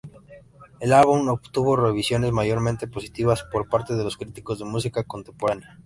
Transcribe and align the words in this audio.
El 0.79 0.93
álbum 0.93 1.29
obtuvo 1.29 1.75
revisiones 1.75 2.31
mayormente 2.31 2.87
positivas 2.87 3.43
por 3.51 3.69
parte 3.69 3.93
de 3.93 4.03
los 4.03 4.17
críticos 4.17 4.57
de 4.57 4.65
música 4.65 5.03
contemporánea. 5.03 5.77